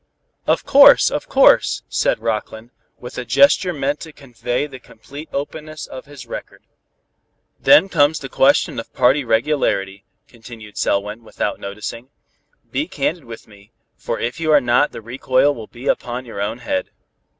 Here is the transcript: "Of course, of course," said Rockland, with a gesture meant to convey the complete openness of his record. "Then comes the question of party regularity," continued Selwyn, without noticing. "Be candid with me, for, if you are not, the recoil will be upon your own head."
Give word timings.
"Of 0.47 0.65
course, 0.65 1.11
of 1.11 1.27
course," 1.29 1.83
said 1.87 2.17
Rockland, 2.23 2.71
with 2.97 3.19
a 3.19 3.23
gesture 3.23 3.71
meant 3.71 3.99
to 3.99 4.11
convey 4.11 4.65
the 4.65 4.79
complete 4.79 5.29
openness 5.31 5.85
of 5.85 6.05
his 6.07 6.25
record. 6.25 6.63
"Then 7.59 7.87
comes 7.87 8.17
the 8.17 8.27
question 8.27 8.79
of 8.79 8.91
party 8.95 9.23
regularity," 9.23 10.03
continued 10.27 10.75
Selwyn, 10.79 11.23
without 11.23 11.59
noticing. 11.59 12.09
"Be 12.71 12.87
candid 12.87 13.25
with 13.25 13.47
me, 13.47 13.73
for, 13.95 14.17
if 14.19 14.39
you 14.39 14.51
are 14.51 14.59
not, 14.59 14.91
the 14.91 15.01
recoil 15.03 15.53
will 15.53 15.67
be 15.67 15.87
upon 15.87 16.25
your 16.25 16.41
own 16.41 16.57
head." 16.57 16.89